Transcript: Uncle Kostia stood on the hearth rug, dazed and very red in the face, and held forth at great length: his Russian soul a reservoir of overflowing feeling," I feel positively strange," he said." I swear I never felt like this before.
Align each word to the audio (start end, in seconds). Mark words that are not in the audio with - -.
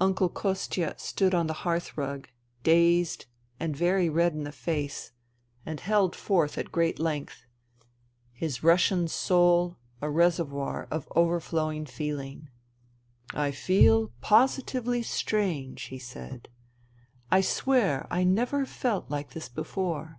Uncle 0.00 0.30
Kostia 0.30 0.94
stood 0.98 1.34
on 1.34 1.46
the 1.46 1.52
hearth 1.60 1.98
rug, 1.98 2.30
dazed 2.62 3.26
and 3.60 3.76
very 3.76 4.08
red 4.08 4.32
in 4.32 4.44
the 4.44 4.50
face, 4.50 5.12
and 5.66 5.80
held 5.80 6.16
forth 6.16 6.56
at 6.56 6.72
great 6.72 6.98
length: 6.98 7.44
his 8.32 8.62
Russian 8.62 9.08
soul 9.08 9.76
a 10.00 10.08
reservoir 10.08 10.88
of 10.90 11.06
overflowing 11.14 11.84
feeling," 11.84 12.48
I 13.34 13.50
feel 13.50 14.10
positively 14.22 15.02
strange," 15.02 15.82
he 15.82 15.98
said." 15.98 16.48
I 17.30 17.42
swear 17.42 18.06
I 18.10 18.24
never 18.24 18.64
felt 18.64 19.10
like 19.10 19.32
this 19.34 19.50
before. 19.50 20.18